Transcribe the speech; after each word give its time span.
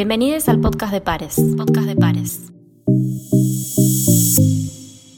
Bienvenidos 0.00 0.48
al 0.48 0.58
podcast 0.62 0.94
de 0.94 1.02
Pares. 1.02 1.36
Podcast 1.58 1.86
de 1.86 1.94
Pares. 1.94 2.50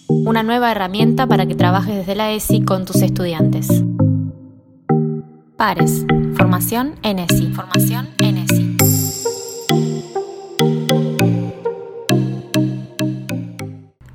Una 0.08 0.42
nueva 0.42 0.72
herramienta 0.72 1.28
para 1.28 1.46
que 1.46 1.54
trabajes 1.54 1.94
desde 1.94 2.16
la 2.16 2.32
ESI 2.32 2.64
con 2.64 2.84
tus 2.84 2.96
estudiantes. 2.96 3.68
Pares. 5.56 6.04
Formación 6.34 6.96
en 7.04 7.20
ESI. 7.20 7.52
Formación 7.52 8.08
en 8.18 8.38
ESI. 8.38 8.76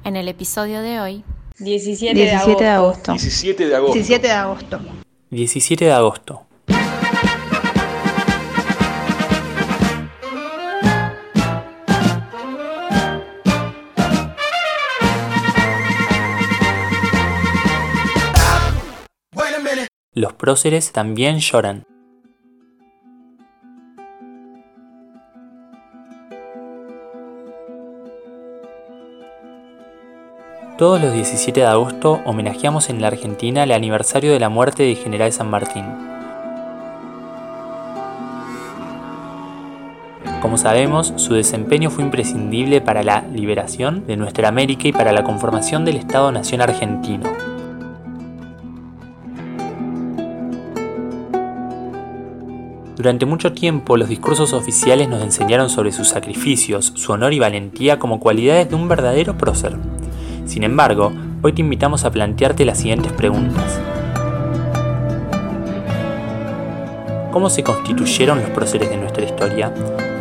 En 0.03 0.17
el 0.17 0.27
episodio 0.27 0.81
de 0.81 0.99
hoy, 0.99 1.23
17, 1.59 2.13
17 2.13 2.13
de 2.13 2.25
de 2.25 2.31
agosto. 2.75 3.11
agosto. 3.11 3.11
17 3.13 3.67
de 3.67 3.75
agosto. 3.77 3.93
17 3.93 4.27
de 4.27 4.33
agosto. 4.33 4.79
17 5.29 5.85
de 5.85 5.91
agosto. 5.93 6.46
Los 20.17 20.33
próceres 20.33 20.93
también 20.93 21.37
lloran. 21.37 21.83
Todos 30.75 30.99
los 30.99 31.13
17 31.13 31.59
de 31.59 31.67
agosto 31.67 32.19
homenajeamos 32.25 32.89
en 32.89 32.99
la 32.99 33.09
Argentina 33.09 33.61
el 33.61 33.71
aniversario 33.71 34.33
de 34.33 34.39
la 34.39 34.49
muerte 34.49 34.81
de 34.81 34.95
General 34.95 35.31
San 35.31 35.51
Martín. 35.51 35.85
Como 40.41 40.57
sabemos, 40.57 41.13
su 41.17 41.35
desempeño 41.35 41.91
fue 41.91 42.03
imprescindible 42.03 42.81
para 42.81 43.03
la 43.03 43.21
liberación 43.21 44.07
de 44.07 44.17
nuestra 44.17 44.49
América 44.49 44.87
y 44.87 44.93
para 44.93 45.11
la 45.11 45.23
conformación 45.23 45.85
del 45.85 45.97
Estado-Nación 45.97 46.61
argentino. 46.61 47.56
Durante 52.97 53.27
mucho 53.27 53.53
tiempo 53.53 53.95
los 53.95 54.09
discursos 54.09 54.53
oficiales 54.53 55.07
nos 55.07 55.21
enseñaron 55.21 55.69
sobre 55.69 55.91
sus 55.91 56.07
sacrificios, 56.07 56.93
su 56.95 57.11
honor 57.11 57.31
y 57.31 57.37
valentía 57.37 57.99
como 57.99 58.19
cualidades 58.19 58.69
de 58.69 58.75
un 58.75 58.87
verdadero 58.87 59.37
prócer. 59.37 59.77
Sin 60.47 60.63
embargo, 60.63 61.13
hoy 61.43 61.53
te 61.53 61.61
invitamos 61.61 62.05
a 62.05 62.11
plantearte 62.11 62.65
las 62.65 62.79
siguientes 62.79 63.11
preguntas. 63.11 63.79
¿Cómo 67.31 67.51
se 67.51 67.63
constituyeron 67.63 68.41
los 68.41 68.49
próceres 68.49 68.89
de 68.89 68.97
nuestra 68.97 69.25
historia? 69.25 69.71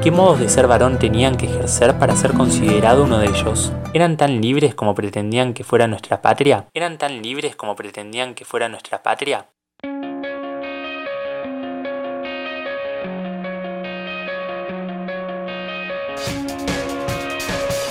¿Qué 0.03 0.11
modos 0.11 0.39
de 0.39 0.51
ser 0.51 0.67
varón 0.67 0.99
tenían 0.99 1.39
que 1.39 1.47
ejercer 1.47 1.99
para 1.99 2.15
ser 2.15 2.35
considerado 2.35 3.05
uno 3.05 3.17
de 3.17 3.29
ellos? 3.29 3.73
¿Eran 3.95 4.19
tan 4.19 4.43
libres 4.43 4.75
como 4.75 4.95
pretendían 4.95 5.55
que 5.55 5.65
fuera 5.65 5.87
nuestra 5.87 6.21
patria? 6.21 6.67
¿Eran 6.75 6.99
tan 6.99 7.23
libres 7.23 7.57
como 7.57 7.75
pretendían 7.75 8.35
que 8.35 8.45
fuera 8.45 8.69
nuestra 8.69 9.03
patria? 9.03 9.47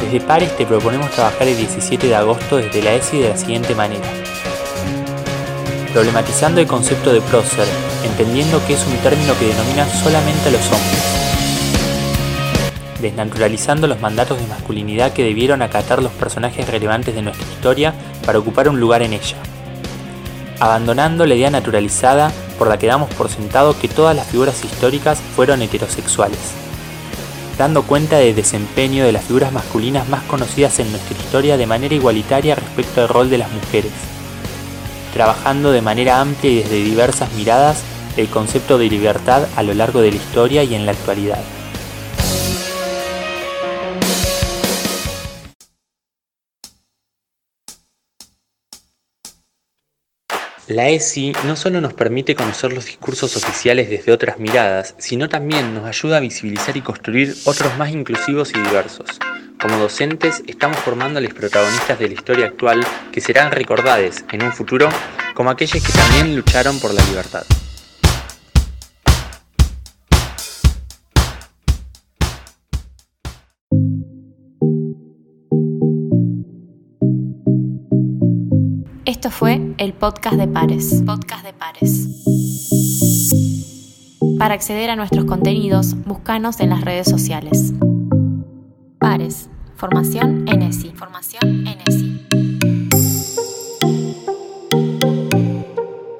Desde 0.05 0.21
Pares 0.21 0.55
te 0.55 0.67
proponemos 0.67 1.09
trabajar 1.09 1.47
el 1.47 1.57
17 1.57 2.05
de 2.05 2.13
agosto 2.13 2.57
desde 2.57 2.83
la 2.83 2.93
ESI 2.93 3.17
de 3.17 3.29
la 3.29 3.37
siguiente 3.37 3.73
manera. 3.73 4.07
Problematizando 5.93 6.61
el 6.61 6.67
concepto 6.67 7.11
de 7.11 7.21
prócer, 7.21 7.67
entendiendo 8.03 8.63
que 8.67 8.75
es 8.75 8.85
un 8.85 8.95
término 8.97 9.33
que 9.39 9.47
denomina 9.47 9.87
solamente 9.87 10.49
a 10.49 10.51
los 10.51 10.61
hombres. 10.65 11.03
Desnaturalizando 13.01 13.87
los 13.87 13.99
mandatos 13.99 14.39
de 14.39 14.45
masculinidad 14.45 15.11
que 15.11 15.23
debieron 15.23 15.63
acatar 15.63 16.03
los 16.03 16.11
personajes 16.11 16.69
relevantes 16.69 17.15
de 17.15 17.23
nuestra 17.23 17.47
historia 17.47 17.95
para 18.27 18.37
ocupar 18.37 18.69
un 18.69 18.79
lugar 18.79 19.01
en 19.01 19.13
ella. 19.13 19.37
Abandonando 20.59 21.25
la 21.25 21.33
idea 21.33 21.49
naturalizada 21.49 22.31
por 22.59 22.67
la 22.67 22.77
que 22.77 22.85
damos 22.85 23.11
por 23.15 23.27
sentado 23.29 23.75
que 23.79 23.87
todas 23.87 24.15
las 24.15 24.27
figuras 24.27 24.63
históricas 24.63 25.19
fueron 25.35 25.63
heterosexuales 25.63 26.64
dando 27.57 27.83
cuenta 27.83 28.17
del 28.17 28.35
desempeño 28.35 29.05
de 29.05 29.11
las 29.11 29.25
figuras 29.25 29.51
masculinas 29.51 30.09
más 30.09 30.23
conocidas 30.23 30.79
en 30.79 30.91
nuestra 30.91 31.17
historia 31.17 31.57
de 31.57 31.65
manera 31.65 31.95
igualitaria 31.95 32.55
respecto 32.55 33.01
al 33.01 33.09
rol 33.09 33.29
de 33.29 33.37
las 33.37 33.51
mujeres, 33.51 33.91
trabajando 35.13 35.71
de 35.71 35.81
manera 35.81 36.19
amplia 36.19 36.51
y 36.51 36.55
desde 36.57 36.83
diversas 36.83 37.31
miradas 37.33 37.81
el 38.17 38.27
concepto 38.27 38.77
de 38.77 38.89
libertad 38.89 39.47
a 39.55 39.63
lo 39.63 39.73
largo 39.73 40.01
de 40.01 40.11
la 40.11 40.17
historia 40.17 40.63
y 40.63 40.75
en 40.75 40.85
la 40.85 40.91
actualidad. 40.91 41.39
La 50.67 50.89
ESI 50.89 51.33
no 51.45 51.55
solo 51.55 51.79
nos 51.79 51.93
permite 51.93 52.33
conocer 52.33 52.73
los 52.73 52.87
discursos 52.87 53.37
oficiales 53.37 53.87
desde 53.87 54.11
otras 54.11 54.39
miradas, 54.39 54.95
sino 54.97 55.29
también 55.29 55.75
nos 55.75 55.85
ayuda 55.85 56.17
a 56.17 56.19
visibilizar 56.19 56.75
y 56.75 56.81
construir 56.81 57.35
otros 57.45 57.77
más 57.77 57.91
inclusivos 57.91 58.49
y 58.49 58.59
diversos. 58.59 59.05
Como 59.61 59.77
docentes, 59.77 60.41
estamos 60.47 60.77
formando 60.79 61.19
a 61.19 61.21
los 61.21 61.35
protagonistas 61.35 61.99
de 61.99 62.07
la 62.07 62.13
historia 62.15 62.47
actual 62.47 62.83
que 63.11 63.21
serán 63.21 63.51
recordados 63.51 64.23
en 64.31 64.41
un 64.41 64.51
futuro 64.51 64.89
como 65.35 65.51
aquellos 65.51 65.83
que 65.83 65.93
también 65.93 66.35
lucharon 66.35 66.79
por 66.79 66.95
la 66.95 67.05
libertad. 67.05 67.45
Esto 79.05 79.29
fue 79.29 79.75
el 79.77 79.93
podcast 79.93 80.35
de 80.35 80.47
Pares. 80.47 81.03
Podcast 81.05 81.45
de 81.45 81.53
Pares. 81.53 82.09
Para 84.39 84.55
acceder 84.55 84.89
a 84.89 84.95
nuestros 84.95 85.25
contenidos, 85.25 85.95
búscanos 86.05 86.59
en 86.59 86.69
las 86.69 86.81
redes 86.81 87.07
sociales. 87.07 87.73
Pares. 88.99 89.49
Formación 89.75 90.47
en 90.47 90.63
ESI. 90.63 90.91
Formación 90.95 91.67
en 91.67 91.77
ESI. 91.85 92.54